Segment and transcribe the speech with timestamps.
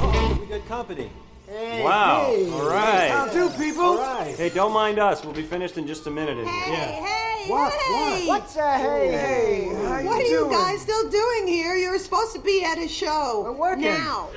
[0.00, 1.10] Oh, we got company.
[1.46, 2.34] wow.
[2.52, 3.10] All right.
[3.10, 3.82] How do, people?
[3.82, 4.34] All right.
[4.34, 5.22] Hey, don't mind us.
[5.22, 6.54] We'll be finished in just a minute in here.
[6.54, 7.72] Hey, hey, What?
[7.72, 8.26] hey!
[8.26, 8.40] What?
[8.40, 9.64] What's uh, a hey, hey?
[9.74, 11.74] How What are you you guys still doing here?
[11.74, 13.42] You're supposed to be at a show.
[13.44, 13.84] We're working.
[13.84, 14.30] Now.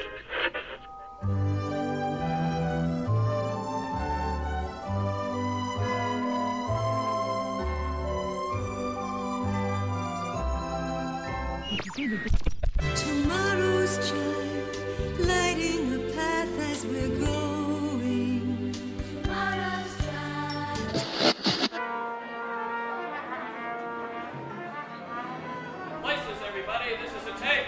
[12.11, 14.75] Tomorrow's child,
[15.19, 18.73] lighting a path as we're going.
[19.23, 20.91] Tomorrow's child.
[26.01, 26.89] Places, everybody.
[27.01, 27.67] This is a tape.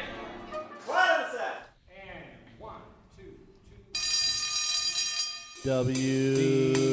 [5.64, 6.92] W W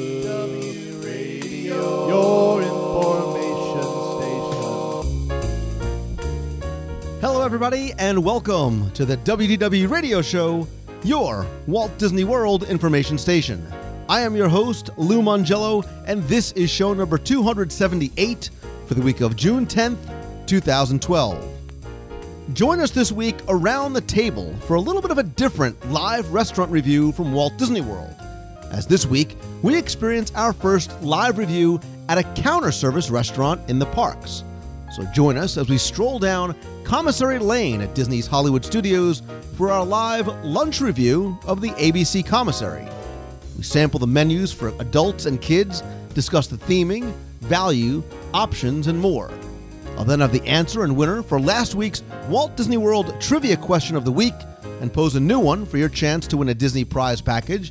[7.50, 10.68] everybody, and welcome to the WDW Radio Show,
[11.02, 13.66] your Walt Disney World information station.
[14.08, 18.50] I am your host, Lou Mongello, and this is show number 278
[18.86, 19.98] for the week of June 10th,
[20.46, 21.44] 2012.
[22.52, 26.32] Join us this week around the table for a little bit of a different live
[26.32, 28.14] restaurant review from Walt Disney World.
[28.70, 33.80] As this week, we experience our first live review at a counter service restaurant in
[33.80, 34.44] the parks.
[34.92, 36.54] So join us as we stroll down
[36.90, 39.22] Commissary Lane at Disney's Hollywood Studios
[39.56, 42.84] for our live lunch review of the ABC Commissary.
[43.56, 48.02] We sample the menus for adults and kids, discuss the theming, value,
[48.34, 49.30] options, and more.
[49.96, 53.94] I'll then have the answer and winner for last week's Walt Disney World Trivia Question
[53.94, 54.34] of the Week
[54.80, 57.70] and pose a new one for your chance to win a Disney prize package.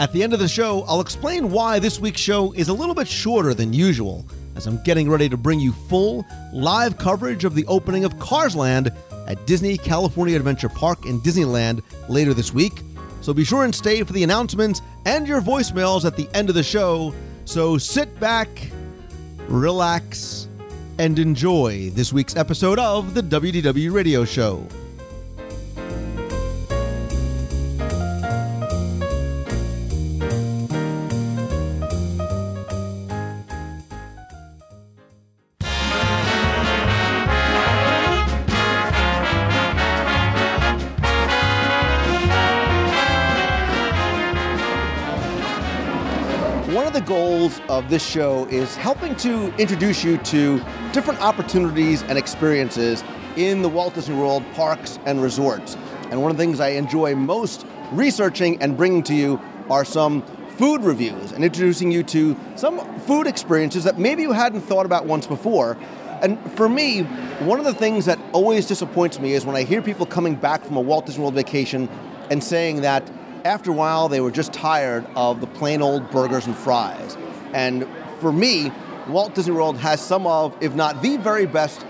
[0.00, 2.96] At the end of the show, I'll explain why this week's show is a little
[2.96, 4.26] bit shorter than usual,
[4.58, 8.56] as I'm getting ready to bring you full, live coverage of the opening of Cars
[8.56, 8.92] Land
[9.28, 12.82] at Disney California Adventure Park in Disneyland later this week.
[13.20, 16.56] So be sure and stay for the announcements and your voicemails at the end of
[16.56, 17.14] the show.
[17.44, 18.48] So sit back,
[19.46, 20.48] relax,
[20.98, 24.66] and enjoy this week's episode of the WDW Radio Show.
[47.68, 50.58] Of this show is helping to introduce you to
[50.92, 53.04] different opportunities and experiences
[53.36, 55.76] in the Walt Disney World parks and resorts.
[56.10, 60.22] And one of the things I enjoy most researching and bringing to you are some
[60.56, 65.06] food reviews and introducing you to some food experiences that maybe you hadn't thought about
[65.06, 65.76] once before.
[66.22, 67.02] And for me,
[67.44, 70.64] one of the things that always disappoints me is when I hear people coming back
[70.64, 71.88] from a Walt Disney World vacation
[72.30, 73.08] and saying that
[73.44, 77.16] after a while they were just tired of the plain old burgers and fries.
[77.52, 77.86] And
[78.20, 78.72] for me,
[79.08, 81.86] Walt Disney World has some of, if not the very best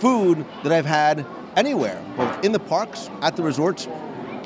[0.00, 1.26] food that I've had
[1.56, 3.86] anywhere, both in the parks, at the resorts,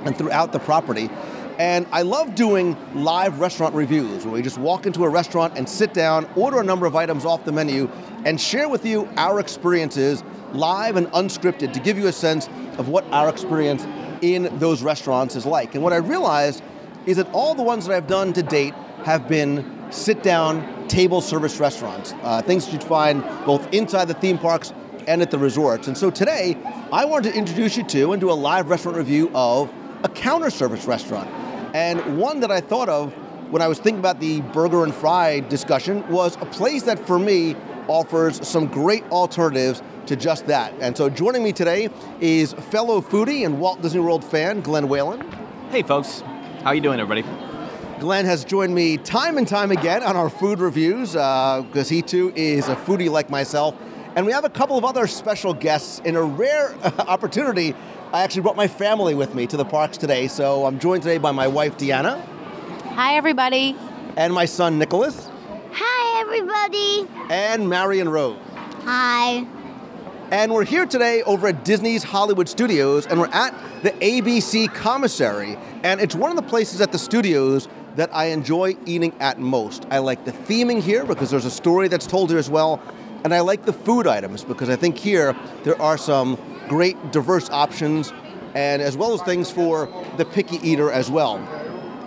[0.04, 1.10] and throughout the property.
[1.58, 5.68] And I love doing live restaurant reviews where we just walk into a restaurant and
[5.68, 7.90] sit down, order a number of items off the menu,
[8.24, 12.88] and share with you our experiences live and unscripted to give you a sense of
[12.88, 13.86] what our experience
[14.22, 15.74] in those restaurants is like.
[15.74, 16.62] And what I realized
[17.06, 18.74] is that all the ones that I've done to date
[19.04, 24.14] have been sit down table service restaurants, uh, things that you'd find both inside the
[24.14, 24.72] theme parks
[25.06, 25.88] and at the resorts.
[25.88, 26.56] And so today,
[26.92, 29.72] I wanted to introduce you to and do a live restaurant review of
[30.04, 31.28] a counter service restaurant.
[31.74, 33.12] And one that I thought of
[33.50, 37.18] when I was thinking about the burger and fry discussion was a place that for
[37.18, 37.56] me
[37.88, 40.72] offers some great alternatives to just that.
[40.80, 41.90] And so joining me today
[42.20, 45.20] is fellow foodie and Walt Disney World fan Glenn Whalen.
[45.70, 46.22] Hey, folks.
[46.62, 47.51] How you doing, everybody?
[48.02, 52.02] Glenn has joined me time and time again on our food reviews uh, because he
[52.02, 53.76] too is a foodie like myself.
[54.16, 57.76] And we have a couple of other special guests in a rare opportunity.
[58.12, 60.26] I actually brought my family with me to the parks today.
[60.26, 62.20] So I'm joined today by my wife, Deanna,
[62.96, 63.76] Hi, everybody.
[64.16, 65.30] and my son, Nicholas,
[65.70, 67.06] Hi, everybody.
[67.30, 68.36] and Marion Rose.
[68.82, 69.46] Hi.
[70.32, 73.54] And we're here today over at Disney's Hollywood Studios, and we're at
[73.84, 75.56] the ABC Commissary.
[75.84, 79.86] And it's one of the places at the studios that I enjoy eating at most.
[79.90, 82.80] I like the theming here because there's a story that's told here as well.
[83.24, 87.48] And I like the food items because I think here there are some great diverse
[87.50, 88.12] options
[88.54, 91.38] and as well as things for the picky eater as well.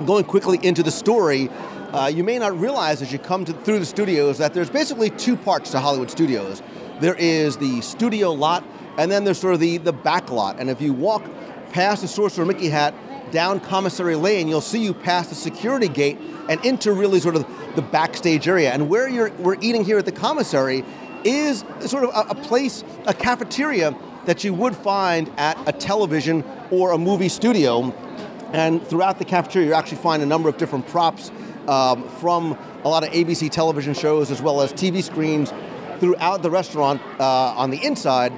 [0.05, 1.49] Going quickly into the story,
[1.93, 5.09] uh, you may not realize as you come to, through the studios that there's basically
[5.11, 6.61] two parts to Hollywood Studios.
[6.99, 8.63] There is the studio lot
[8.97, 10.59] and then there's sort of the, the back lot.
[10.59, 11.23] And if you walk
[11.71, 12.93] past the Sorcerer Mickey hat
[13.35, 16.17] down Commissary Lane, you'll see you pass the security gate
[16.49, 17.45] and into really sort of
[17.75, 18.71] the backstage area.
[18.71, 20.83] And where you're, we're eating here at the commissary
[21.23, 23.95] is sort of a, a place, a cafeteria
[24.25, 27.91] that you would find at a television or a movie studio.
[28.53, 31.31] And throughout the cafeteria, you actually find a number of different props
[31.67, 35.51] um, from a lot of ABC television shows as well as TV screens
[35.99, 38.31] throughout the restaurant uh, on the inside,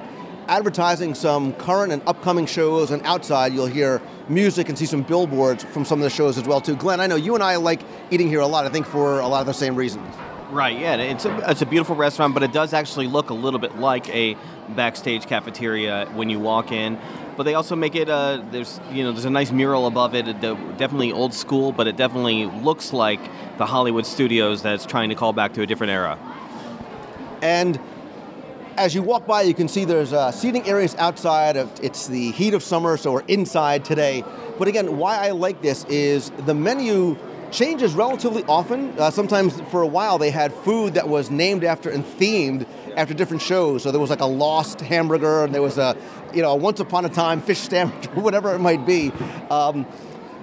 [0.48, 2.90] advertising some current and upcoming shows.
[2.90, 6.44] And outside, you'll hear music and see some billboards from some of the shows as
[6.44, 6.74] well too.
[6.74, 8.66] Glenn, I know you and I like eating here a lot.
[8.66, 10.14] I think for a lot of the same reasons.
[10.50, 13.60] Right, yeah, it's a, it's a beautiful restaurant, but it does actually look a little
[13.60, 14.34] bit like a
[14.70, 16.98] backstage cafeteria when you walk in.
[17.36, 20.26] But they also make it uh, there's you know there's a nice mural above it,
[20.26, 23.20] it, definitely old school, but it definitely looks like
[23.58, 26.18] the Hollywood studios that's trying to call back to a different era.
[27.42, 27.78] And
[28.78, 31.56] as you walk by, you can see there's uh, seating areas outside.
[31.56, 34.24] Of, it's the heat of summer, so we're inside today.
[34.56, 37.18] But again, why I like this is the menu
[37.50, 38.96] changes relatively often.
[38.98, 42.66] Uh, sometimes for a while they had food that was named after and themed
[42.96, 43.82] after different shows.
[43.82, 45.96] So there was like a Lost hamburger, and there was a,
[46.32, 49.10] you know, a Once Upon a Time fish sandwich, or whatever it might be.
[49.50, 49.86] Um,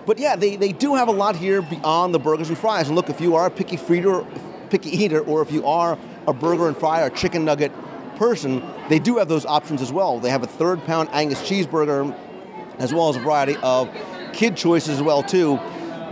[0.05, 2.88] but yeah, they, they do have a lot here beyond the burgers and fries.
[2.88, 4.25] And look, if you are a picky feeder,
[4.69, 5.97] picky eater, or if you are
[6.27, 7.71] a burger and fry or chicken nugget
[8.17, 10.19] person, they do have those options as well.
[10.19, 12.17] They have a third pound Angus cheeseburger,
[12.79, 13.89] as well as a variety of
[14.33, 15.57] kid choices as well too.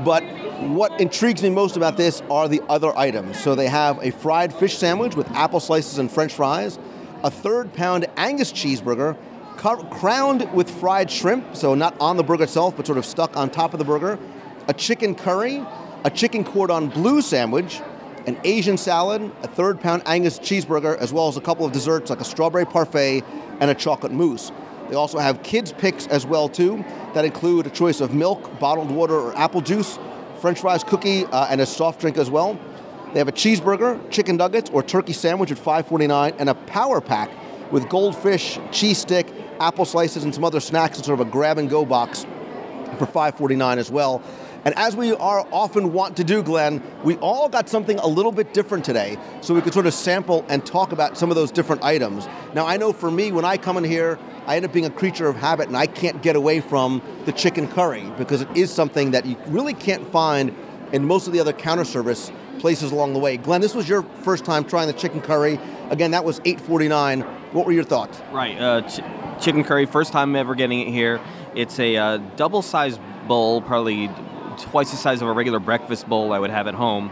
[0.04, 0.24] But
[0.70, 3.40] what intrigues me most about this are the other items.
[3.40, 6.80] So they have a fried fish sandwich with apple slices and french fries,
[7.24, 9.18] a third pound Angus cheeseburger,
[9.58, 13.50] crowned with fried shrimp, so not on the burger itself, but sort of stuck on
[13.50, 14.18] top of the burger,
[14.68, 15.66] a chicken curry,
[16.04, 17.82] a chicken cordon bleu sandwich,
[18.26, 22.10] an Asian salad, a third pound Angus cheeseburger, as well as a couple of desserts
[22.10, 23.24] like a strawberry parfait
[23.60, 24.52] and a chocolate mousse.
[24.90, 26.84] They also have kids picks as well too
[27.14, 29.98] that include a choice of milk, bottled water, or apple juice,
[30.40, 32.60] French fries, cookie, uh, and a soft drink as well.
[33.14, 37.30] They have a cheeseburger, chicken nuggets, or turkey sandwich at $5.49, and a power pack
[37.72, 39.28] with goldfish, cheese stick,
[39.60, 42.26] apple slices, and some other snacks in sort of a grab and go box
[42.98, 44.22] for $5.49 as well.
[44.66, 48.32] And as we are often want to do, Glenn, we all got something a little
[48.32, 51.52] bit different today, so we could sort of sample and talk about some of those
[51.52, 52.28] different items.
[52.54, 54.90] Now, I know for me, when I come in here, I end up being a
[54.90, 58.72] creature of habit, and I can't get away from the chicken curry because it is
[58.72, 60.56] something that you really can't find
[60.94, 63.36] in most of the other counter service places along the way.
[63.36, 65.60] Glenn, this was your first time trying the chicken curry.
[65.90, 67.24] Again, that was $8.49.
[67.52, 68.22] What were your thoughts?
[68.32, 69.02] Right, uh, ch-
[69.44, 71.20] chicken curry, first time ever getting it here.
[71.56, 74.10] It's a uh, double-sized bowl, probably
[74.54, 77.12] twice the size of a regular breakfast bowl I would have at home.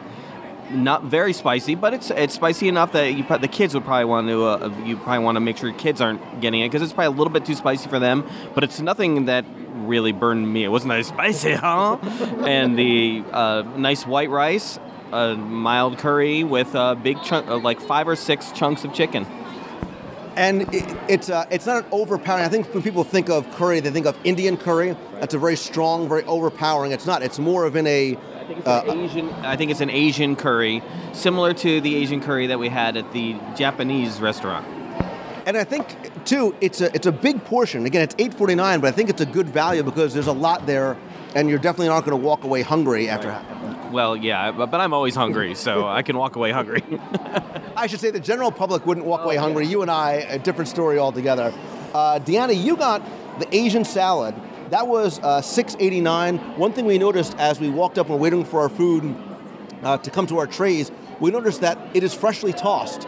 [0.72, 4.28] Not very spicy, but it's it's spicy enough that you, the kids would probably want
[4.30, 6.94] to uh, you probably want to make sure your kids aren't getting it because it's
[6.94, 8.26] probably a little bit too spicy for them.
[8.54, 9.44] But it's nothing that
[9.74, 10.64] really burned me.
[10.64, 11.98] It wasn't that spicy, huh?
[12.46, 14.80] and the uh, nice white rice,
[15.12, 19.26] a mild curry with a big chunk, uh, like five or six chunks of chicken
[20.36, 22.46] and it, it's uh, it's not an overpowering.
[22.46, 24.96] I think when people think of curry, they think of Indian curry.
[25.20, 26.92] That's a very strong, very overpowering.
[26.92, 27.22] It's not.
[27.22, 28.18] It's more of in a.
[28.18, 30.84] I think, uh, Asian, I think it's an Asian curry,
[31.14, 34.66] similar to the Asian curry that we had at the Japanese restaurant.
[35.46, 37.86] And I think too, it's a it's a big portion.
[37.86, 40.34] Again, it's eight forty nine, but I think it's a good value because there's a
[40.34, 40.98] lot there,
[41.36, 43.30] and you're definitely not going to walk away hungry after.
[43.30, 43.61] Right.
[43.92, 46.84] Well, yeah, but, but I'm always hungry, so I can walk away hungry.
[47.76, 49.66] I should say the general public wouldn't walk oh, away hungry.
[49.66, 49.72] Yeah.
[49.72, 51.54] You and I, a different story altogether.
[51.94, 53.02] Uh, Deanna, you got
[53.40, 54.36] the Asian salad.
[54.70, 56.58] That was uh, $6.89.
[56.58, 59.16] One thing we noticed as we walked up and waiting for our food
[59.84, 63.08] uh, to come to our trays, we noticed that it is freshly tossed.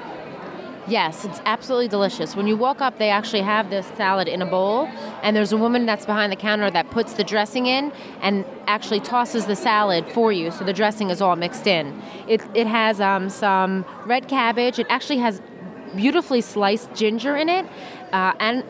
[0.85, 2.35] Yes, it's absolutely delicious.
[2.35, 4.89] When you walk up, they actually have this salad in a bowl,
[5.21, 8.99] and there's a woman that's behind the counter that puts the dressing in and actually
[8.99, 12.01] tosses the salad for you, so the dressing is all mixed in.
[12.27, 14.77] It, it has um, some red cabbage.
[14.77, 15.41] It actually has
[15.95, 17.65] beautifully sliced ginger in it,
[18.11, 18.65] uh, and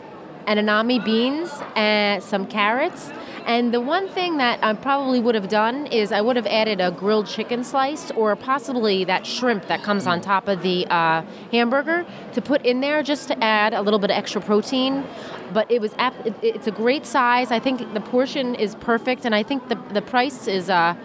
[0.45, 3.11] edamame beans and some carrots
[3.45, 6.79] and the one thing that I probably would have done is I would have added
[6.79, 11.23] a grilled chicken slice or possibly that shrimp that comes on top of the uh,
[11.51, 15.03] hamburger to put in there just to add a little bit of extra protein.
[15.51, 15.93] But it was
[16.41, 17.51] it's a great size.
[17.51, 20.95] I think the portion is perfect, and I think the the price is uh,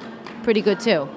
[0.42, 1.08] pretty good too.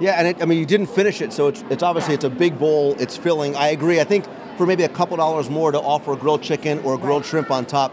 [0.00, 2.30] Yeah, and it, I mean you didn't finish it, so it's it's obviously it's a
[2.30, 2.96] big bowl.
[2.98, 3.54] It's filling.
[3.56, 4.00] I agree.
[4.00, 4.26] I think
[4.56, 7.50] for maybe a couple dollars more to offer a grilled chicken or a grilled shrimp
[7.50, 7.92] on top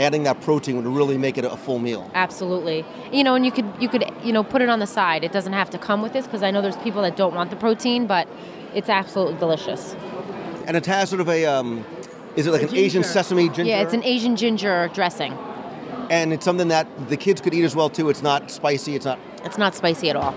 [0.00, 2.10] adding that protein would really make it a full meal.
[2.14, 2.84] Absolutely.
[3.12, 5.22] You know, and you could you could you know put it on the side.
[5.24, 7.50] It doesn't have to come with this because I know there's people that don't want
[7.50, 8.26] the protein, but
[8.74, 9.94] it's absolutely delicious.
[10.66, 11.84] And it has sort of a um,
[12.36, 13.64] Is it like an Asian sesame ginger?
[13.64, 15.32] Yeah, it's an Asian ginger dressing.
[16.10, 18.08] and it's something that the kids could eat as well too.
[18.10, 18.94] It's not spicy.
[18.96, 19.18] It's not.
[19.44, 20.34] It's not spicy at all.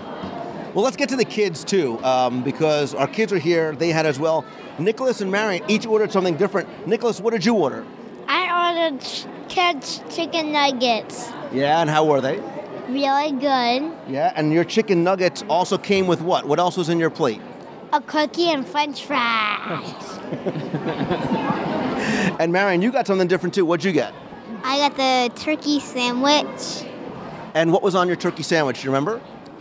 [0.74, 3.76] Well, let's get to the kids too, um, because our kids are here.
[3.76, 4.44] They had as well.
[4.78, 6.68] Nicholas and Marion each ordered something different.
[6.88, 7.84] Nicholas, what did you order?
[8.26, 8.42] I
[8.88, 9.04] ordered
[9.54, 11.30] kids chicken nuggets.
[11.52, 12.40] Yeah, and how were they?
[12.88, 13.92] Really good.
[14.08, 16.46] Yeah, and your chicken nuggets also came with what?
[16.46, 17.40] What else was in your plate?
[17.92, 20.20] A cookie and french fries.
[22.38, 23.64] And Marion, you got something different too.
[23.64, 24.12] What'd you get?
[24.64, 26.84] I got the turkey sandwich.
[27.54, 28.80] And what was on your turkey sandwich?
[28.80, 29.20] Do you remember?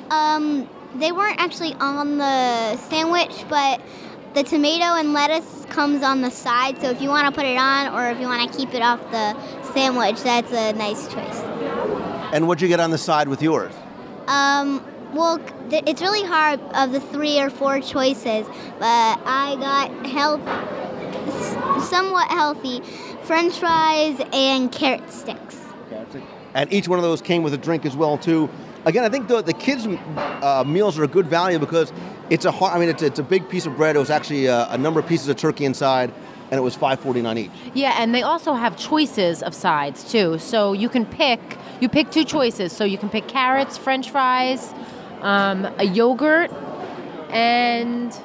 [0.10, 3.82] Um, they weren't actually on the sandwich, but
[4.34, 6.82] the tomato and lettuce comes on the side.
[6.82, 8.82] So if you want to put it on, or if you want to keep it
[8.82, 9.34] off the
[9.74, 11.40] sandwich, that's a nice choice.
[12.34, 13.74] And what'd you get on the side with yours?
[14.28, 15.40] Um, well,
[15.70, 18.48] it's really hard of the three or four choices,
[18.80, 20.42] but I got health,
[21.28, 22.82] s- somewhat healthy,
[23.24, 25.60] French fries and carrot sticks.
[26.56, 28.50] And each one of those came with a drink as well too.
[28.86, 29.88] Again, I think the, the kids'
[30.18, 31.92] uh, meals are a good value because
[32.30, 32.74] it's a hard.
[32.76, 33.96] I mean, it's, it's a big piece of bread.
[33.96, 36.14] It was actually a, a number of pieces of turkey inside,
[36.54, 37.52] and it was five forty nine each.
[37.74, 40.38] Yeah, and they also have choices of sides too.
[40.38, 41.40] So you can pick.
[41.82, 42.72] You pick two choices.
[42.72, 44.72] So you can pick carrots, French fries,
[45.22, 46.52] um, a yogurt,
[47.32, 48.16] and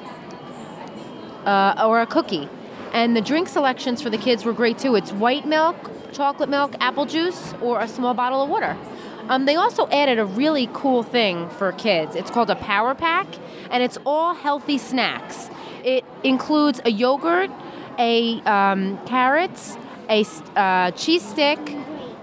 [1.43, 2.47] uh, or a cookie.
[2.93, 4.93] And the drink selections for the kids were great too.
[4.93, 5.75] It's white milk,
[6.13, 8.77] chocolate milk, apple juice, or a small bottle of water.
[9.27, 12.15] Um, they also added a really cool thing for kids.
[12.15, 13.25] It's called a power pack,
[13.71, 15.49] and it's all healthy snacks.
[15.83, 17.49] It includes a yogurt,
[17.99, 19.77] a um, carrots,
[20.09, 20.25] a
[20.55, 21.59] uh, cheese stick,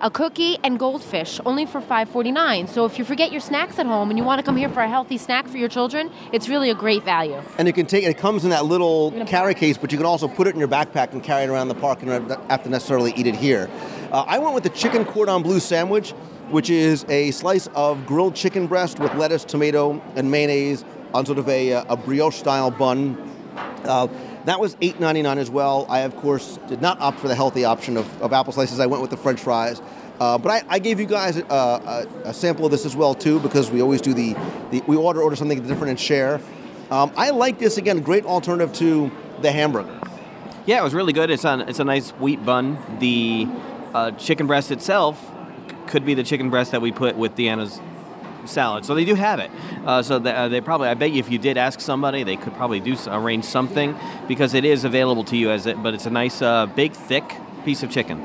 [0.00, 2.68] a cookie, and goldfish, only for $5.49.
[2.68, 4.80] So if you forget your snacks at home and you want to come here for
[4.80, 7.40] a healthy snack for your children, it's really a great value.
[7.58, 8.08] And you can take it.
[8.08, 10.68] It comes in that little carry case, but you can also put it in your
[10.68, 13.70] backpack and carry it around the park and not have to necessarily eat it here.
[14.12, 16.10] Uh, I went with the chicken cordon bleu sandwich,
[16.50, 21.38] which is a slice of grilled chicken breast with lettuce, tomato, and mayonnaise on sort
[21.38, 23.32] of a, a brioche style bun.
[23.84, 24.08] Uh,
[24.46, 25.86] that was $8.99 as well.
[25.88, 28.78] I, of course, did not opt for the healthy option of, of apple slices.
[28.80, 29.82] I went with the french fries.
[30.20, 33.14] Uh, but I, I gave you guys a, a, a sample of this as well,
[33.14, 34.34] too, because we always do the,
[34.70, 36.40] the we order, order something different and share.
[36.90, 39.10] Um, I like this, again, great alternative to
[39.42, 40.00] the hamburger.
[40.64, 41.30] Yeah, it was really good.
[41.30, 41.62] It's on.
[41.62, 42.78] It's a nice wheat bun.
[43.00, 43.48] The
[43.94, 45.20] uh, chicken breast itself
[45.88, 47.80] could be the chicken breast that we put with Deanna's
[48.46, 48.84] salad.
[48.84, 49.50] So they do have it.
[49.84, 50.88] Uh, so they, uh, they probably.
[50.88, 53.96] I bet you if you did ask somebody, they could probably do arrange something
[54.28, 55.82] because it is available to you as it.
[55.82, 57.24] But it's a nice, uh, big, thick
[57.64, 58.20] piece of chicken.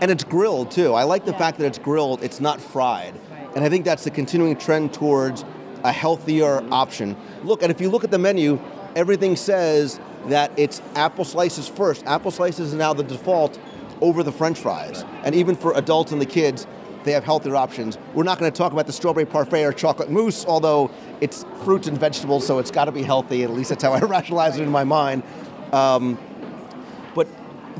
[0.00, 0.94] And it's grilled, too.
[0.94, 3.14] I like the fact that it's grilled, it's not fried.
[3.54, 5.44] And I think that's the continuing trend towards
[5.84, 7.16] a healthier option.
[7.44, 8.60] Look, and if you look at the menu,
[8.96, 12.04] everything says that it's apple slices first.
[12.06, 13.58] Apple slices is now the default
[14.00, 15.04] over the french fries.
[15.24, 16.66] And even for adults and the kids,
[17.04, 17.98] they have healthier options.
[18.14, 20.90] We're not going to talk about the strawberry parfait or chocolate mousse, although
[21.20, 23.42] it's fruits and vegetables, so it's got to be healthy.
[23.42, 25.22] At least that's how I rationalize it in my mind.
[25.72, 26.18] Um,
[27.14, 27.26] but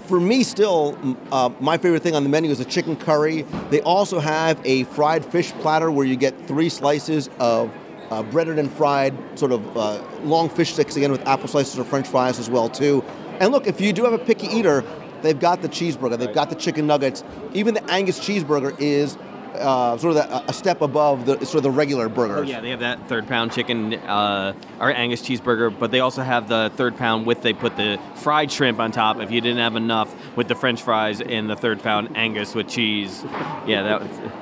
[0.06, 0.98] for me, still,
[1.30, 3.42] uh, my favorite thing on the menu is a chicken curry.
[3.70, 7.70] They also have a fried fish platter where you get three slices of
[8.10, 11.84] uh, breaded and fried, sort of uh, long fish sticks again with apple slices or
[11.84, 13.02] French fries as well too.
[13.40, 14.84] And look, if you do have a picky eater,
[15.22, 17.24] they've got the cheeseburger, they've got the chicken nuggets.
[17.54, 19.16] Even the Angus cheeseburger is
[19.54, 22.38] uh, sort of the, a step above the sort of the regular burgers.
[22.38, 26.22] Oh yeah, they have that third pound chicken uh, or Angus cheeseburger, but they also
[26.22, 29.18] have the third pound with they put the fried shrimp on top.
[29.18, 32.68] If you didn't have enough with the French fries and the third pound Angus with
[32.68, 33.22] cheese,
[33.66, 34.32] yeah, that was.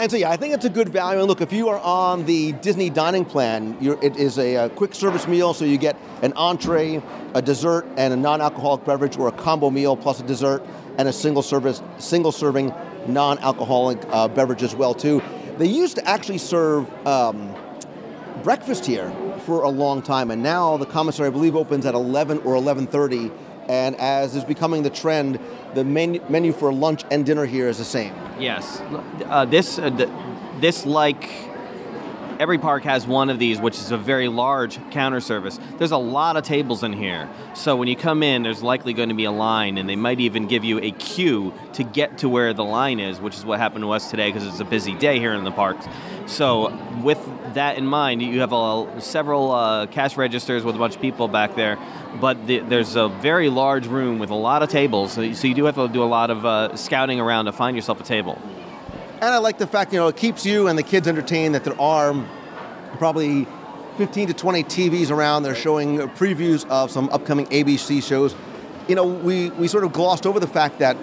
[0.00, 1.18] And so, yeah, I think it's a good value.
[1.18, 4.94] And look, if you are on the Disney dining plan, it is a, uh quick
[4.94, 7.02] service meal, so you get an entree,
[7.34, 10.62] a dessert, and a non-alcoholic beverage, or a combo meal plus a dessert
[10.96, 12.72] and a single service, single serving
[13.08, 15.20] non-alcoholic uh, beverage as well too.
[15.58, 17.54] They used to actually serve um,
[18.42, 19.12] breakfast here
[19.44, 23.30] for a long time, and now the commissary, I believe, opens at 11 or 11:30.
[23.68, 25.38] And as is becoming the trend,
[25.74, 28.12] the menu, menu for lunch and dinner here is the same.
[28.38, 28.80] Yes,
[29.26, 30.08] uh, this uh, th-
[30.60, 31.28] this like
[32.40, 35.60] every park has one of these, which is a very large counter service.
[35.76, 39.10] There's a lot of tables in here, so when you come in, there's likely going
[39.10, 42.30] to be a line, and they might even give you a queue to get to
[42.30, 44.94] where the line is, which is what happened to us today because it's a busy
[44.94, 45.86] day here in the parks.
[46.24, 47.22] So with
[47.54, 51.28] that in mind, you have a, several uh, cash registers with a bunch of people
[51.28, 51.78] back there,
[52.22, 55.46] but the, there's a very large room with a lot of tables, so you, so
[55.46, 58.04] you do have to do a lot of uh, scouting around to find yourself a
[58.04, 58.40] table.
[59.20, 61.62] And I like the fact, you know, it keeps you and the kids entertained that
[61.62, 62.14] there are
[62.96, 63.46] probably
[63.98, 65.42] 15 to 20 TVs around.
[65.42, 68.34] They're showing previews of some upcoming ABC shows.
[68.88, 70.96] you know, we, we sort of glossed over the fact that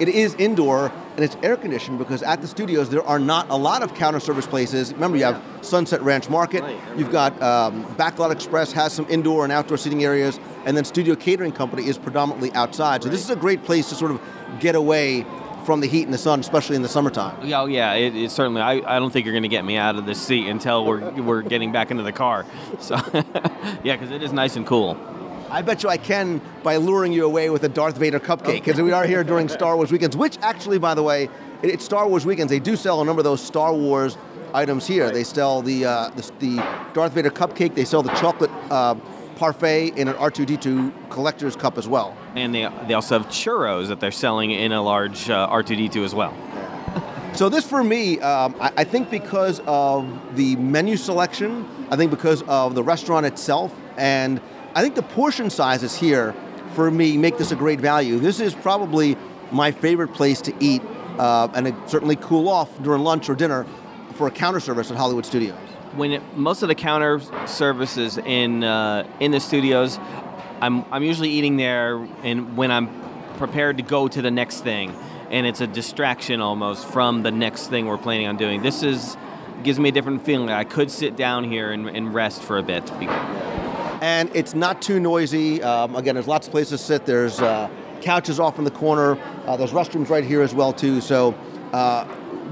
[0.00, 3.56] it is indoor and it's air conditioned because at the studios there are not a
[3.56, 4.92] lot of counter service places.
[4.94, 6.64] Remember, you have Sunset Ranch Market,
[6.96, 11.14] you've got um, Backlot Express has some indoor and outdoor seating areas, and then Studio
[11.14, 13.04] Catering Company is predominantly outside.
[13.04, 14.20] So this is a great place to sort of
[14.58, 15.24] get away
[15.60, 17.46] from the heat and the sun, especially in the summertime.
[17.46, 18.60] Yeah, oh, yeah, it, it certainly.
[18.62, 21.10] I, I don't think you're going to get me out of this seat until we're
[21.22, 22.44] we're getting back into the car.
[22.80, 22.94] So,
[23.84, 24.96] yeah, because it is nice and cool.
[25.50, 28.80] I bet you I can by luring you away with a Darth Vader cupcake because
[28.80, 30.16] we are here during Star Wars weekends.
[30.16, 31.24] Which actually, by the way,
[31.62, 32.50] it- it's Star Wars weekends.
[32.50, 34.16] They do sell a number of those Star Wars
[34.54, 35.10] items here.
[35.10, 36.56] They sell the, uh, the the
[36.94, 37.74] Darth Vader cupcake.
[37.74, 38.94] They sell the chocolate uh,
[39.36, 42.16] parfait in an R2D2 collector's cup as well.
[42.34, 46.14] And they they also have churros that they're selling in a large uh, R2D2 as
[46.14, 46.34] well.
[47.32, 52.10] So this for me, um, I, I think because of the menu selection, I think
[52.10, 54.40] because of the restaurant itself, and
[54.74, 56.34] I think the portion sizes here
[56.74, 58.18] for me make this a great value.
[58.18, 59.16] This is probably
[59.52, 60.82] my favorite place to eat
[61.20, 63.66] uh, and it certainly cool off during lunch or dinner
[64.14, 65.58] for a counter service at Hollywood Studios.
[65.94, 69.98] when it, most of the counter services in uh, in the studios,
[70.60, 72.88] I'm I'm usually eating there, and when I'm
[73.38, 74.94] prepared to go to the next thing,
[75.30, 78.62] and it's a distraction almost from the next thing we're planning on doing.
[78.62, 79.16] This is
[79.62, 80.50] gives me a different feeling.
[80.50, 82.90] I could sit down here and, and rest for a bit.
[84.02, 85.62] and it's not too noisy.
[85.62, 87.06] Um, again, there's lots of places to sit.
[87.06, 87.68] There's uh,
[88.00, 89.18] couches off in the corner.
[89.46, 91.00] Uh, there's restrooms right here as well too.
[91.00, 91.34] So,
[91.72, 92.04] uh,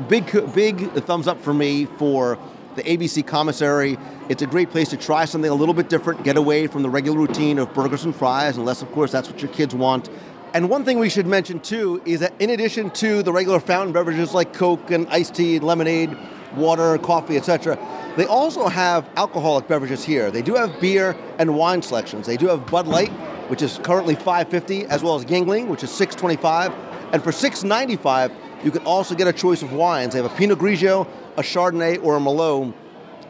[0.09, 2.39] big big thumbs up for me for
[2.77, 3.99] the ABC commissary.
[4.29, 6.91] It's a great place to try something a little bit different, get away from the
[6.91, 10.11] regular routine of burgers and fries, unless of course that's what your kids want.
[10.53, 13.95] And one thing we should mention too is that in addition to the regular fountain
[13.95, 16.15] beverages like Coke and iced tea, lemonade,
[16.55, 17.79] water, coffee, etc.,
[18.19, 20.31] they also have alcoholic beverages here.
[20.31, 22.27] They do have beer and wine selections.
[22.27, 23.13] They do have Bud Light,
[23.49, 26.75] which is currently 5.50, as well as Yuengling, which is 6.25,
[27.15, 30.13] and for 6.95, you can also get a choice of wines.
[30.13, 31.09] They have a Pinot Grigio,
[31.39, 32.75] a Chardonnay, or a Merlot.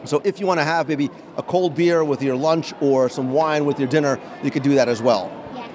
[0.05, 3.31] So if you want to have maybe a cold beer with your lunch or some
[3.31, 5.29] wine with your dinner, you could do that as well.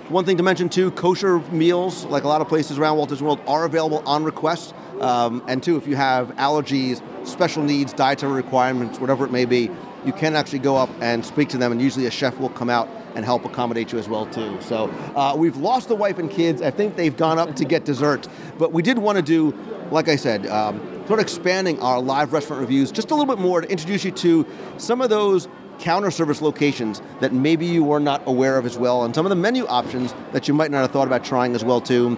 [0.08, 3.26] One thing to mention too, kosher meals, like a lot of places around Walt Disney
[3.26, 4.74] World, are available on request.
[5.00, 9.70] Um, and two, if you have allergies, special needs, dietary requirements, whatever it may be,
[10.04, 12.68] you can actually go up and speak to them, and usually a chef will come
[12.68, 14.58] out and help accommodate you as well too.
[14.60, 16.60] So uh, we've lost the wife and kids.
[16.60, 19.56] I think they've gone up to get dessert, but we did want to do,
[19.90, 23.40] like I said, um, sort of expanding our live restaurant reviews just a little bit
[23.40, 24.46] more to introduce you to
[24.78, 25.48] some of those
[25.80, 29.30] counter service locations that maybe you were not aware of as well, and some of
[29.30, 32.16] the menu options that you might not have thought about trying as well too.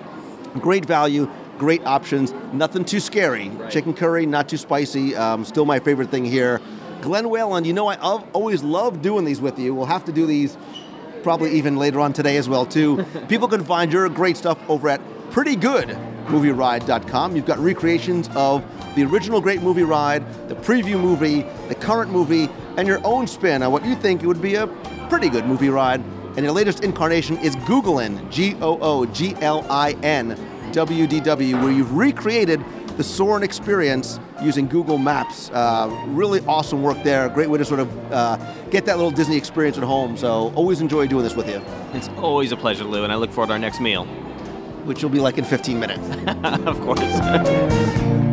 [0.54, 3.50] Great value, great options, nothing too scary.
[3.70, 5.16] Chicken curry, not too spicy.
[5.16, 6.60] Um, still my favorite thing here.
[7.00, 9.74] Glenn Whalen, you know I al- always love doing these with you.
[9.74, 10.56] We'll have to do these
[11.22, 13.04] probably even later on today as well too.
[13.28, 17.36] People can find your great stuff over at prettygoodmovieride.com.
[17.36, 18.64] You've got recreations of
[18.96, 23.62] the original Great Movie Ride, the preview movie, the current movie, and your own spin
[23.62, 24.66] on what you think would be a
[25.08, 26.00] pretty good movie ride.
[26.36, 30.38] And your latest incarnation is Googlin, G O O G L I N
[30.72, 32.64] W D W, where you've recreated
[32.96, 35.50] the Soarin' experience using Google Maps.
[35.50, 37.28] Uh, really awesome work there.
[37.28, 38.36] Great way to sort of uh,
[38.70, 40.16] get that little Disney experience at home.
[40.16, 41.62] So always enjoy doing this with you.
[41.92, 44.06] It's always a pleasure, Lou, and I look forward to our next meal.
[44.84, 46.08] Which will be like in 15 minutes.
[46.66, 47.00] of course.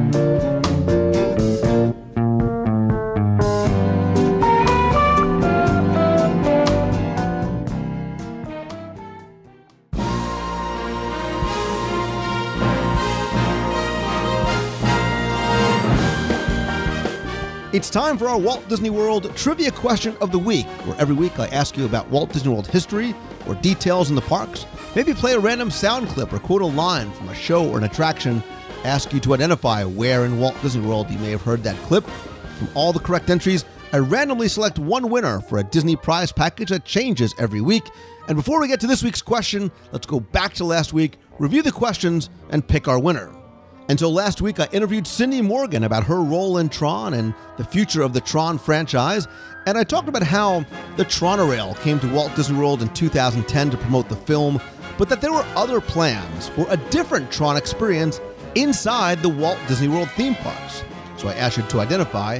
[17.83, 21.37] It's time for our Walt Disney World Trivia Question of the Week, where every week
[21.37, 23.13] I ask you about Walt Disney World history
[23.45, 24.65] or details in the parks.
[24.95, 27.83] Maybe play a random sound clip or quote a line from a show or an
[27.83, 28.41] attraction.
[28.85, 32.05] Ask you to identify where in Walt Disney World you may have heard that clip.
[32.57, 36.69] From all the correct entries, I randomly select one winner for a Disney prize package
[36.69, 37.83] that changes every week.
[38.29, 41.61] And before we get to this week's question, let's go back to last week, review
[41.61, 43.29] the questions, and pick our winner.
[43.89, 48.01] Until last week, I interviewed Cindy Morgan about her role in Tron and the future
[48.01, 49.27] of the Tron franchise,
[49.65, 50.65] and I talked about how
[50.95, 54.61] the Tronorail came to Walt Disney World in 2010 to promote the film,
[54.97, 58.21] but that there were other plans for a different Tron experience
[58.55, 60.83] inside the Walt Disney World theme parks.
[61.17, 62.39] So I asked her to identify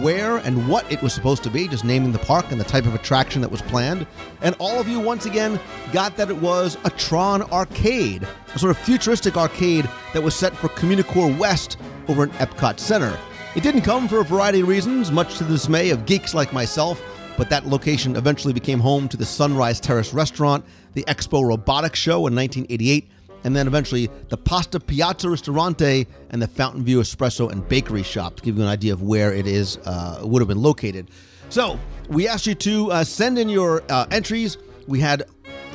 [0.00, 2.86] where and what it was supposed to be, just naming the park and the type
[2.86, 4.06] of attraction that was planned.
[4.42, 5.60] And all of you, once again,
[5.92, 10.56] got that it was a Tron arcade, a sort of futuristic arcade that was set
[10.56, 11.76] for Communicore West
[12.08, 13.16] over in Epcot Center.
[13.56, 16.52] It didn't come for a variety of reasons, much to the dismay of geeks like
[16.52, 17.00] myself.
[17.36, 22.26] but that location eventually became home to the Sunrise Terrace restaurant, the Expo Robotics Show
[22.26, 23.08] in 1988,
[23.44, 28.36] and then eventually the Pasta Piazza Ristorante and the Fountain View Espresso and Bakery Shop
[28.36, 31.10] to give you an idea of where it is uh, would have been located.
[31.50, 31.78] So
[32.08, 34.56] we asked you to uh, send in your uh, entries.
[34.88, 35.24] We had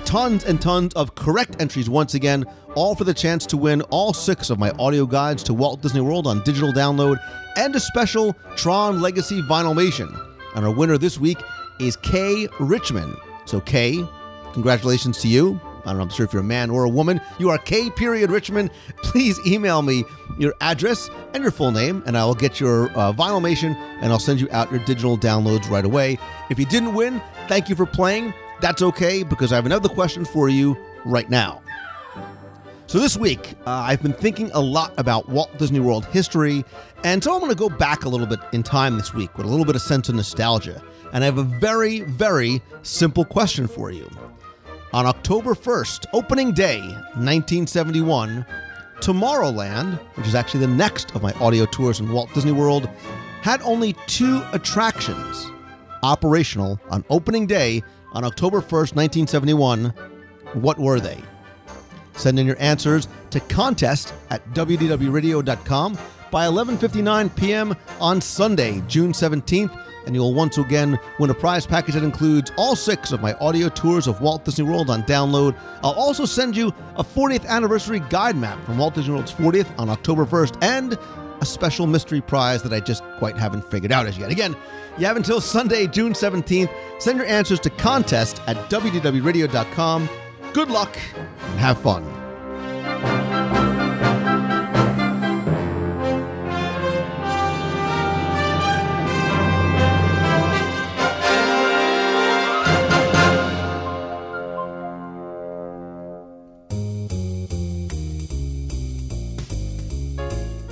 [0.04, 4.14] tons and tons of correct entries once again, all for the chance to win all
[4.14, 7.20] six of my audio guides to Walt Disney World on digital download
[7.58, 10.10] and a special Tron Legacy Vinylmation.
[10.56, 11.38] And our winner this week
[11.80, 13.16] is Kay Richmond.
[13.46, 14.04] So, Kay,
[14.54, 15.60] congratulations to you.
[15.90, 17.20] I don't know, I'm sure if you're a man or a woman.
[17.40, 18.70] You are K period Richmond.
[18.98, 20.04] Please email me
[20.38, 24.20] your address and your full name, and I will get your uh, Vinylmation and I'll
[24.20, 26.20] send you out your digital downloads right away.
[26.52, 28.36] If you didn't win, thank you for playing.
[28.62, 31.64] That's okay because I have another question for you right now.
[32.86, 36.66] So, this week, uh, I've been thinking a lot about Walt Disney World history,
[37.04, 39.46] and so I'm going to go back a little bit in time this week with
[39.46, 40.84] a little bit of sense of nostalgia.
[41.14, 44.10] And I have a very, very simple question for you.
[44.92, 46.80] On October 1st, opening day,
[47.14, 48.44] 1971,
[49.02, 52.90] Tomorrowland, which is actually the next of my audio tours in Walt Disney World,
[53.44, 55.52] had only two attractions
[56.02, 59.94] operational on opening day on October 1st, 1971.
[60.54, 61.22] What were they?
[62.16, 65.98] Send in your answers to contest at wdwradio.com
[66.32, 67.76] by 11:59 p.m.
[68.00, 72.76] on Sunday, June 17th, and you'll once again win a prize package that includes all
[72.76, 75.58] six of my audio tours of Walt Disney World on download.
[75.84, 79.90] I'll also send you a 40th anniversary guide map from Walt Disney World's 40th on
[79.90, 80.98] October 1st and
[81.42, 84.32] a special mystery prize that I just quite haven't figured out as yet.
[84.32, 84.56] Again,
[84.98, 86.70] you have until Sunday, June 17th.
[87.00, 90.10] Send your answers to contest at wdwradio.com.
[90.54, 92.19] Good luck and have fun.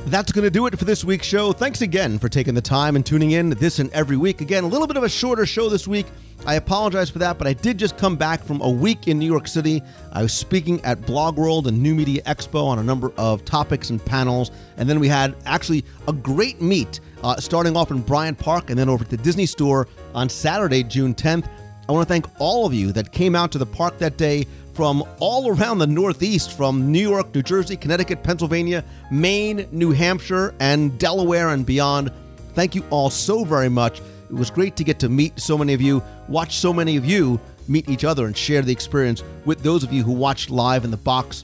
[0.08, 1.52] That's going to do it for this week's show.
[1.52, 4.40] Thanks again for taking the time and tuning in this and every week.
[4.40, 6.06] Again, a little bit of a shorter show this week.
[6.46, 9.26] I apologize for that, but I did just come back from a week in New
[9.26, 9.84] York City.
[10.14, 13.90] I was speaking at Blog World and New Media Expo on a number of topics
[13.90, 14.50] and panels.
[14.78, 18.80] And then we had actually a great meet uh, starting off in Bryant Park and
[18.80, 21.50] then over at the Disney Store on Saturday, June 10th.
[21.90, 24.46] I want to thank all of you that came out to the park that day
[24.78, 30.54] from all around the Northeast, from New York, New Jersey, Connecticut, Pennsylvania, Maine, New Hampshire,
[30.60, 32.12] and Delaware and beyond.
[32.54, 34.02] Thank you all so very much.
[34.30, 37.06] It was great to get to meet so many of you, watch so many of
[37.06, 40.86] you meet each other, and share the experience with those of you who watched live
[40.86, 41.44] in the box.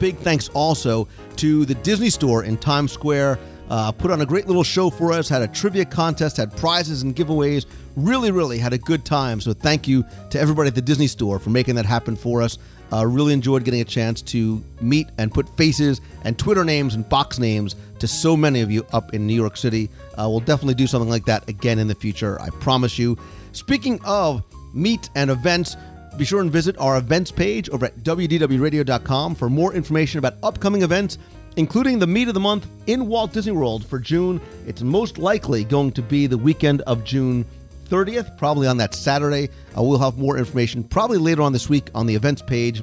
[0.00, 3.38] Big thanks also to the Disney Store in Times Square.
[3.70, 7.02] Uh, put on a great little show for us, had a trivia contest, had prizes
[7.02, 7.66] and giveaways.
[7.96, 9.40] Really, really had a good time.
[9.40, 12.58] So, thank you to everybody at the Disney Store for making that happen for us.
[12.92, 17.08] Uh, really enjoyed getting a chance to meet and put faces and Twitter names and
[17.08, 19.88] box names to so many of you up in New York City.
[20.18, 23.16] Uh, we'll definitely do something like that again in the future, I promise you.
[23.52, 24.42] Speaking of
[24.74, 25.76] meet and events,
[26.16, 30.82] be sure and visit our events page over at wdwradio.com for more information about upcoming
[30.82, 31.18] events,
[31.56, 34.40] including the meet of the month in Walt Disney World for June.
[34.66, 37.44] It's most likely going to be the weekend of June
[37.88, 39.48] 30th, probably on that Saturday.
[39.76, 42.82] Uh, we'll have more information probably later on this week on the events page.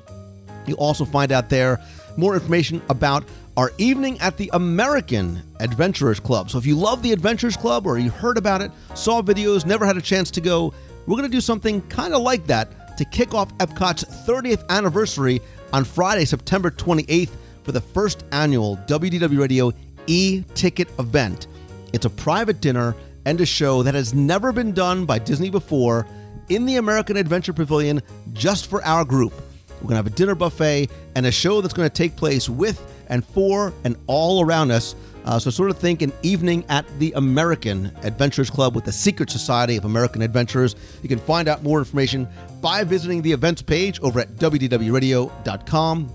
[0.65, 1.79] You'll also find out there
[2.17, 3.23] more information about
[3.55, 6.49] our evening at the American Adventurers Club.
[6.51, 9.85] So if you love the Adventurers Club or you heard about it, saw videos, never
[9.85, 10.73] had a chance to go,
[11.07, 15.39] we're going to do something kind of like that to kick off Epcot's 30th anniversary
[15.71, 17.31] on Friday, September 28th
[17.67, 19.73] for the first annual WDW Radio
[20.07, 21.47] e ticket event.
[21.91, 26.07] It's a private dinner and a show that has never been done by Disney before
[26.47, 28.01] in the American Adventure Pavilion
[28.31, 29.33] just for our group.
[29.81, 32.47] We're going to have a dinner buffet and a show that's going to take place
[32.47, 34.95] with and for and all around us.
[35.25, 39.29] Uh, so, sort of think an evening at the American Adventurers Club with the Secret
[39.29, 40.77] Society of American Adventurers.
[41.03, 42.29] You can find out more information
[42.61, 46.09] by visiting the events page over at wdwradio.com.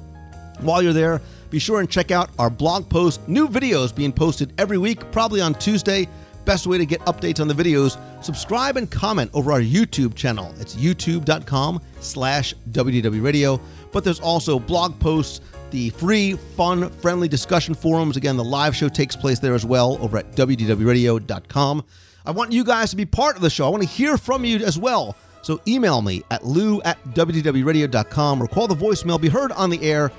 [0.63, 1.21] While you're there,
[1.53, 3.29] be sure and check out our blog post.
[3.29, 6.09] New videos being posted every week, probably on Tuesday.
[6.47, 10.53] Best way to get updates on the videos, subscribe and comment over our YouTube channel.
[10.59, 13.61] It's youtube.com slash wdwradio.
[13.93, 18.17] But there's also blog posts, the free, fun, friendly discussion forums.
[18.17, 21.85] Again, the live show takes place there as well over at wdwradio.com.
[22.25, 23.67] I want you guys to be part of the show.
[23.67, 25.17] I want to hear from you as well.
[25.43, 29.83] So email me at lou at wdwradio.com or call the voicemail, be heard on the
[29.83, 30.11] air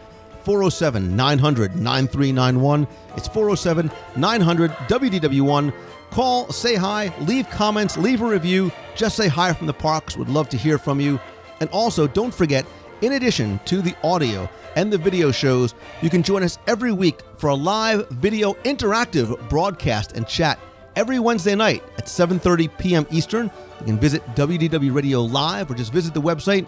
[0.44, 2.88] 407 900 9391.
[3.16, 5.74] It's 407 900 WDW1.
[6.12, 8.72] Call, say hi, leave comments, leave a review.
[8.96, 10.16] Just say hi from the parks.
[10.16, 11.20] Would love to hear from you.
[11.60, 12.66] And also, don't forget,
[13.02, 17.22] in addition to the audio and the video shows, you can join us every week
[17.38, 20.60] for a live video interactive broadcast and chat
[20.96, 23.08] every Wednesday night at 7:30 p.m.
[23.12, 23.52] Eastern.
[23.80, 26.66] You can visit WDW Radio Live or just visit the website.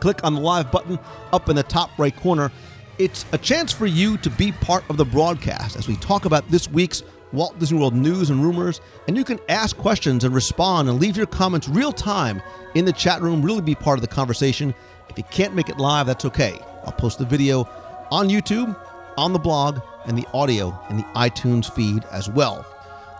[0.00, 0.98] Click on the live button
[1.32, 2.52] up in the top right corner.
[2.98, 6.50] It's a chance for you to be part of the broadcast as we talk about
[6.50, 10.88] this week's Walt Disney World news and rumors, and you can ask questions and respond
[10.88, 12.40] and leave your comments real time
[12.74, 14.74] in the chat room, really be part of the conversation.
[15.10, 16.58] If you can't make it live, that's okay.
[16.86, 17.68] I'll post the video
[18.10, 18.74] on YouTube,
[19.18, 22.64] on the blog, and the audio in the iTunes feed as well.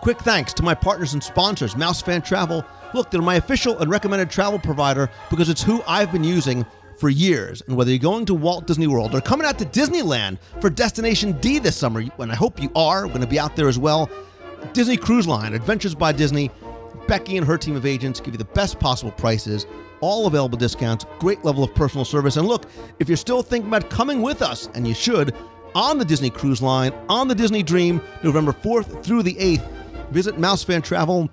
[0.01, 2.65] Quick thanks to my partners and sponsors, Mouse Fan Travel.
[2.95, 6.65] Look, they're my official and recommended travel provider because it's who I've been using
[6.97, 7.61] for years.
[7.67, 11.33] And whether you're going to Walt Disney World or coming out to Disneyland for Destination
[11.39, 13.79] D this summer, and I hope you are, we're going to be out there as
[13.79, 14.09] well.
[14.73, 16.51] Disney Cruise Line, Adventures by Disney,
[17.07, 19.65] Becky and her team of agents give you the best possible prices,
[20.01, 22.37] all available discounts, great level of personal service.
[22.37, 22.65] And look,
[22.99, 25.33] if you're still thinking about coming with us, and you should,
[25.73, 29.67] on the Disney Cruise Line, on the Disney Dream, November 4th through the 8th,
[30.11, 31.29] visit Mouse Fan Travel.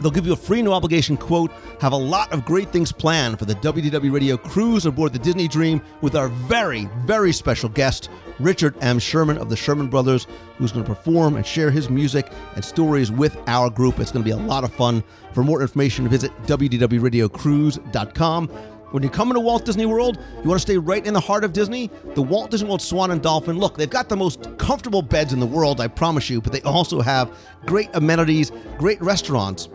[0.00, 3.38] They'll give you a free no obligation quote, have a lot of great things planned
[3.38, 8.08] for the WDW Radio cruise aboard the Disney Dream with our very, very special guest,
[8.38, 8.98] Richard M.
[8.98, 13.12] Sherman of the Sherman Brothers, who's going to perform and share his music and stories
[13.12, 14.00] with our group.
[14.00, 15.04] It's going to be a lot of fun.
[15.34, 18.48] For more information, visit WDWRadioCruise.com.
[18.90, 21.44] When you're coming to Walt Disney World, you want to stay right in the heart
[21.44, 21.88] of Disney?
[22.14, 25.38] The Walt Disney World Swan and Dolphin, look, they've got the most comfortable beds in
[25.38, 27.30] the world, I promise you, but they also have
[27.66, 29.68] great amenities, great restaurants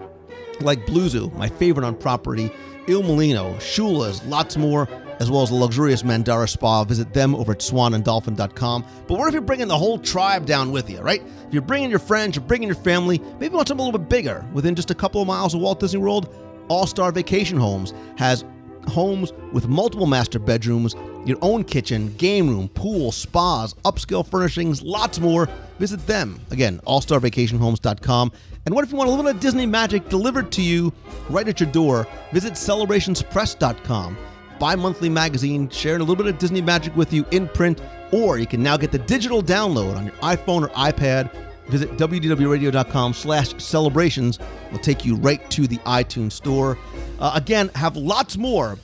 [0.61, 2.51] like Blue Zoo, my favorite on property,
[2.87, 4.87] Il Mulino, Shula's, lots more,
[5.19, 6.83] as well as the luxurious Mandara Spa.
[6.83, 8.85] Visit them over at swananddolphin.com.
[9.07, 11.21] But what if you're bringing the whole tribe down with you, right?
[11.47, 13.99] If you're bringing your friends, you're bringing your family, maybe you want something a little
[13.99, 16.33] bit bigger, within just a couple of miles of Walt Disney World,
[16.67, 18.43] All Star Vacation Homes has
[18.87, 20.95] homes with multiple master bedrooms,
[21.25, 25.49] your own kitchen, game room, pool, spas, upscale furnishings, lots more.
[25.79, 26.39] Visit them.
[26.51, 28.31] Again, allstarvacationhomes.com.
[28.65, 30.91] And what if you want a little bit of Disney magic delivered to you
[31.29, 32.07] right at your door?
[32.31, 34.17] Visit celebrationspress.com.
[34.59, 38.37] Bi monthly magazine sharing a little bit of Disney magic with you in print, or
[38.37, 41.29] you can now get the digital download on your iPhone or iPad.
[41.67, 44.39] Visit wdwradio.com slash celebrations.
[44.67, 46.77] It'll take you right to the iTunes store.
[47.19, 48.77] Uh, again, have lots more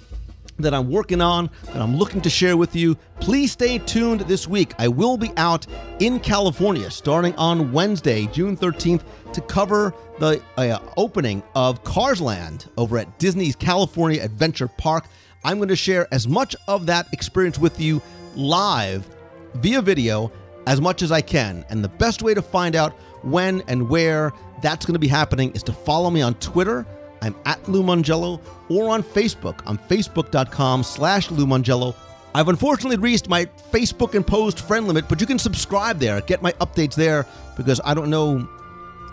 [0.62, 2.98] that I'm working on, that I'm looking to share with you.
[3.20, 4.74] Please stay tuned this week.
[4.78, 5.65] I will be out
[6.00, 9.02] in California starting on Wednesday, June 13th,
[9.34, 15.06] to cover the uh, opening of Cars Land over at Disney's California Adventure Park.
[15.44, 18.02] I'm going to share as much of that experience with you
[18.36, 19.10] live
[19.56, 20.32] via video
[20.67, 21.65] as much as I can.
[21.69, 22.93] And the best way to find out
[23.24, 26.86] when and where that's going to be happening is to follow me on Twitter.
[27.21, 29.62] I'm at Lou Mongello or on Facebook.
[29.65, 31.95] I'm facebook.com slash Lou Mongello.
[32.34, 36.54] I've unfortunately reached my Facebook imposed friend limit, but you can subscribe there, get my
[36.54, 37.26] updates there,
[37.58, 38.39] because I don't know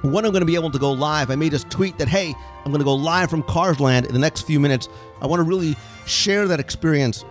[0.02, 1.30] when I'm going to be able to go live.
[1.30, 2.32] I may just tweet that, hey,
[2.64, 4.88] I'm going to go live from Cars Land in the next few minutes.
[5.20, 7.24] I want to really share that experience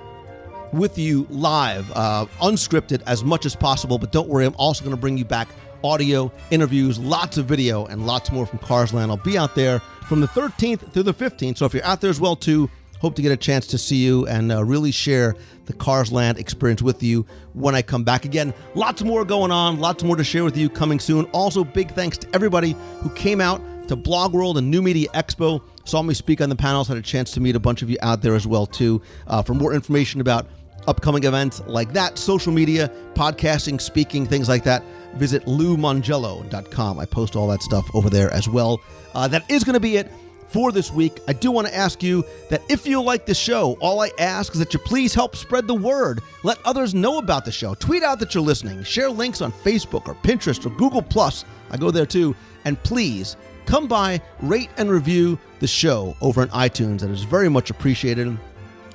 [0.74, 3.98] with you live, uh, unscripted as much as possible.
[3.98, 5.48] But don't worry, I'm also going to bring you back
[5.84, 9.12] audio, interviews, lots of video, and lots more from Cars Land.
[9.12, 11.58] I'll be out there from the 13th through the 15th.
[11.58, 13.98] So if you're out there as well too, hope to get a chance to see
[13.98, 18.26] you and uh, really share the Cars Land experience with you when I come back.
[18.26, 21.26] Again, lots more going on, lots more to share with you coming soon.
[21.26, 25.62] Also, big thanks to everybody who came out to Blog World and New Media Expo,
[25.88, 27.98] saw me speak on the panels, had a chance to meet a bunch of you
[28.02, 29.02] out there as well too.
[29.26, 30.48] Uh, for more information about
[30.86, 34.84] upcoming events like that, social media, podcasting, speaking, things like that,
[35.16, 37.00] visit loumongello.com.
[37.00, 38.82] I post all that stuff over there as well.
[39.16, 40.12] Uh, that is going to be it
[40.50, 41.20] for this week.
[41.28, 44.54] I do want to ask you that if you like the show, all I ask
[44.54, 46.22] is that you please help spread the word.
[46.44, 47.74] Let others know about the show.
[47.76, 48.84] Tweet out that you're listening.
[48.84, 51.46] Share links on Facebook or Pinterest or Google Plus.
[51.70, 52.36] I go there too.
[52.66, 57.02] And please come by, rate and review the show over on iTunes.
[57.02, 58.36] That is very much appreciated.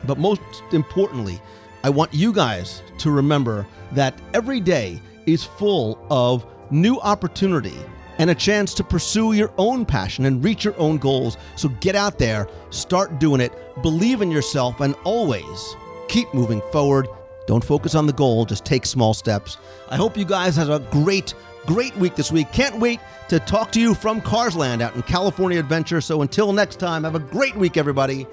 [0.05, 0.41] But most
[0.73, 1.41] importantly,
[1.85, 7.77] I want you guys to remember that every day is full of new opportunity
[8.19, 11.37] and a chance to pursue your own passion and reach your own goals.
[11.57, 15.77] So get out there, start doing it, believe in yourself, and always
[16.09, 17.09] keep moving forward.
[17.47, 19.59] Don't focus on the goal, just take small steps.
[19.91, 21.35] I hope you guys have a great,
[21.67, 22.51] great week this week.
[22.53, 26.01] Can't wait to talk to you from Carsland out in California Adventure.
[26.01, 28.27] So until next time, have a great week, everybody.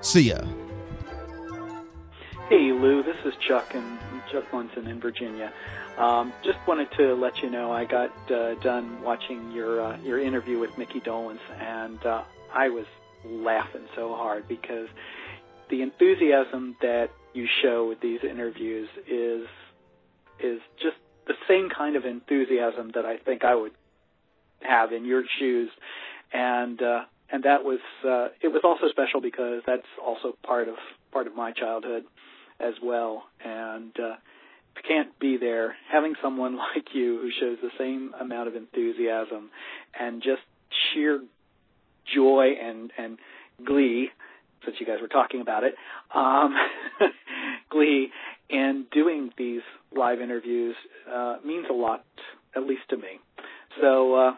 [0.00, 0.40] See ya.
[2.48, 3.98] Hey Lou, this is Chuck, and
[4.30, 5.52] Chuck Munson in Virginia.
[5.98, 10.18] Um, just wanted to let you know I got uh, done watching your uh, your
[10.18, 12.86] interview with Micky Dolenz, and uh, I was
[13.24, 14.88] laughing so hard because
[15.68, 19.46] the enthusiasm that you show with these interviews is
[20.38, 20.96] is just
[21.30, 23.70] the same kind of enthusiasm that I think I would
[24.62, 25.70] have in your shoes,
[26.32, 30.74] and uh, and that was uh, it was also special because that's also part of
[31.12, 32.02] part of my childhood
[32.58, 34.16] as well, and uh,
[34.86, 39.50] can't be there, having someone like you who shows the same amount of enthusiasm
[39.98, 40.42] and just
[40.92, 41.22] sheer
[42.12, 43.18] joy and and
[43.64, 44.10] glee
[44.64, 45.74] since you guys were talking about it,
[46.12, 46.54] um,
[47.70, 48.10] glee
[48.50, 49.62] in doing these
[49.96, 50.74] live interviews
[51.12, 52.04] uh, means a lot,
[52.56, 53.20] at least to me.
[53.80, 54.32] So uh,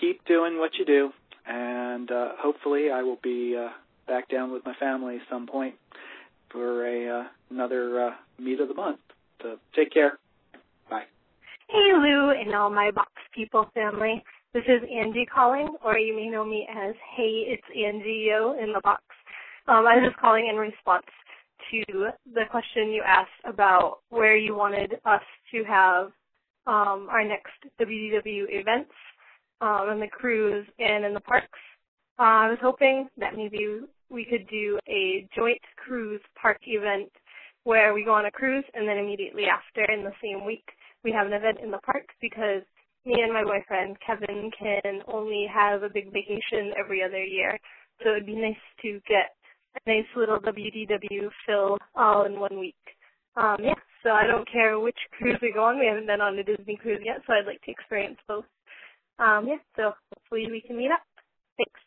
[0.00, 1.10] keep doing what you do,
[1.46, 3.70] and uh, hopefully I will be uh,
[4.06, 5.74] back down with my family some point
[6.50, 9.00] for a uh, another uh, meet of the month.
[9.42, 10.18] So take care.
[10.88, 11.04] Bye.
[11.68, 14.22] Hey Lou and all my box people family.
[14.54, 18.72] This is Angie calling, or you may know me as Hey, it's Angie Yo in
[18.72, 19.02] the box.
[19.66, 21.06] Um, I was just calling in response
[21.70, 25.22] to the question you asked about where you wanted us
[25.52, 26.06] to have
[26.66, 28.92] um, our next WDW events
[29.60, 31.58] um, on the cruise and in the parks.
[32.18, 37.10] Uh, I was hoping that maybe we could do a joint cruise park event
[37.64, 40.64] where we go on a cruise and then immediately after in the same week
[41.04, 42.62] we have an event in the park because
[43.04, 47.58] me and my boyfriend Kevin can only have a big vacation every other year.
[48.02, 49.34] So it'd be nice to get
[49.74, 52.76] a nice little WDW fill all in one week.
[53.36, 55.78] Um, yeah, so I don't care which cruise we go on.
[55.78, 58.44] We haven't been on a Disney cruise yet, so I'd like to experience both.
[59.18, 61.00] Um, yeah, so hopefully we can meet up.
[61.56, 61.80] Thanks.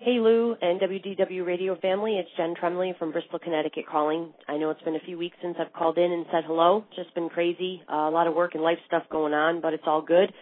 [0.00, 4.32] Hey Lou and WDW Radio family, it's Jen Tremley from Bristol, Connecticut calling.
[4.46, 6.84] I know it's been a few weeks since I've called in and said hello.
[6.94, 9.82] Just been crazy, uh, a lot of work and life stuff going on, but it's
[9.86, 10.32] all good.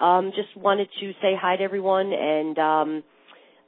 [0.00, 3.04] Um, just wanted to say hi to everyone and um,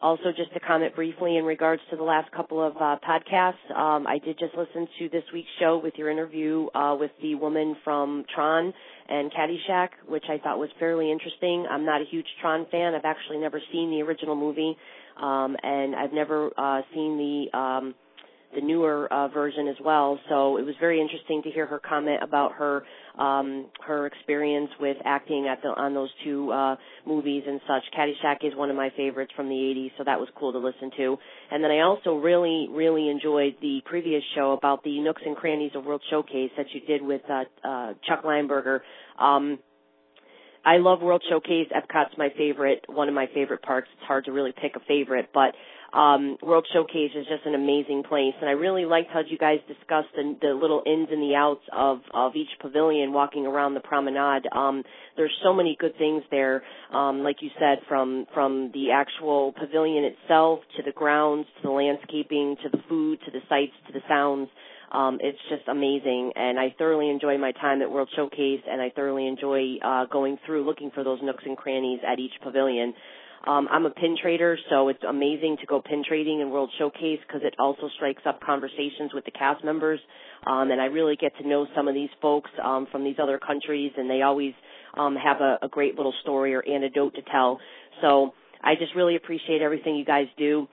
[0.00, 3.76] also just to comment briefly in regards to the last couple of uh, podcasts.
[3.76, 7.34] Um, I did just listen to this week's show with your interview uh, with the
[7.34, 8.72] woman from Tron
[9.08, 11.66] and Caddyshack, which I thought was fairly interesting.
[11.70, 12.94] I'm not a huge Tron fan.
[12.94, 14.76] I've actually never seen the original movie
[15.20, 17.18] um, and I've never uh, seen
[17.52, 17.94] the um,
[18.54, 20.18] the newer uh, version as well.
[20.28, 22.84] So it was very interesting to hear her comment about her
[23.18, 27.82] um, her experience with acting at the on those two uh, movies and such.
[27.96, 30.90] Caddyshack is one of my favorites from the 80s, so that was cool to listen
[30.96, 31.16] to.
[31.50, 35.72] And then I also really really enjoyed the previous show about the nooks and crannies
[35.74, 38.80] of World Showcase that you did with uh, uh, Chuck Lineberger.
[39.18, 39.58] Um,
[40.64, 41.68] I love World Showcase.
[41.74, 43.88] Epcot's my favorite, one of my favorite parks.
[43.94, 45.54] It's hard to really pick a favorite, but
[45.92, 49.58] um, World Showcase is just an amazing place, and I really liked how you guys
[49.66, 53.80] discussed the, the little ins and the outs of of each pavilion, walking around the
[53.80, 54.46] promenade.
[54.52, 54.84] Um,
[55.16, 60.04] there's so many good things there, um, like you said, from from the actual pavilion
[60.04, 64.02] itself to the grounds to the landscaping to the food to the sights to the
[64.08, 64.48] sounds.
[64.90, 68.88] Um, it's just amazing, and I thoroughly enjoy my time at World Showcase, and I
[68.90, 72.94] thoroughly enjoy uh, going through looking for those nooks and crannies at each pavilion.
[73.48, 77.20] Um, I'm a pin trader, so it's amazing to go pin trading in World Showcase
[77.26, 79.98] because it also strikes up conversations with the cast members,
[80.46, 83.38] um, and I really get to know some of these folks um, from these other
[83.38, 84.52] countries, and they always
[84.98, 87.58] um, have a, a great little story or anecdote to tell.
[88.02, 90.68] So I just really appreciate everything you guys do.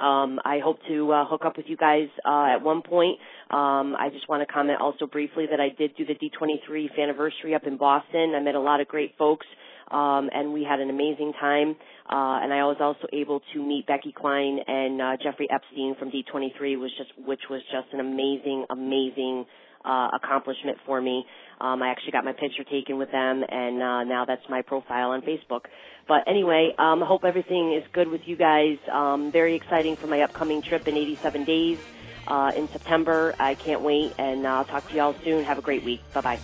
[0.00, 3.18] Um, I hope to uh, hook up with you guys uh, at one point.
[3.50, 7.54] Um, I just want to comment also briefly that I did do the D23 anniversary
[7.54, 8.34] up in Boston.
[8.36, 9.46] I met a lot of great folks,
[9.90, 11.76] um, and we had an amazing time.
[12.08, 16.10] Uh, and I was also able to meet Becky Cline and uh, Jeffrey Epstein from
[16.10, 19.46] D23, was just which was just an amazing, amazing
[19.84, 21.24] uh, accomplishment for me.
[21.60, 25.10] Um, I actually got my picture taken with them, and uh, now that's my profile
[25.10, 25.62] on Facebook.
[26.06, 28.78] But anyway, um, I hope everything is good with you guys.
[28.92, 31.78] Um, very exciting for my upcoming trip in 87 days
[32.26, 33.34] uh, in September.
[33.38, 35.44] I can't wait, and uh, I'll talk to you all soon.
[35.44, 36.00] Have a great week.
[36.12, 36.40] Bye bye.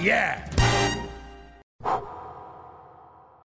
[0.00, 0.39] Yeah.